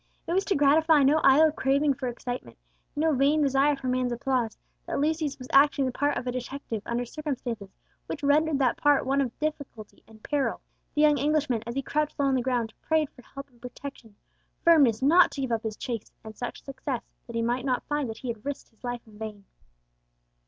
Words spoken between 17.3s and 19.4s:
he might not find that he had risked his life in